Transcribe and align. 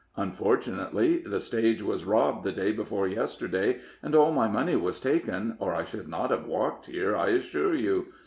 Unfortunately, 0.17 1.17
the 1.19 1.39
stage 1.39 1.83
was 1.83 2.05
robbed 2.05 2.43
the 2.43 2.51
day 2.51 2.71
before 2.71 3.07
yesterday, 3.07 3.81
and 4.01 4.15
all 4.15 4.31
my 4.31 4.47
money 4.47 4.75
was 4.75 4.99
taken, 4.99 5.55
or 5.59 5.75
I 5.75 5.83
should 5.83 6.07
not 6.07 6.31
have 6.31 6.47
walked 6.47 6.87
here, 6.87 7.15
I 7.15 7.27
assure 7.27 7.75
you. 7.75 8.07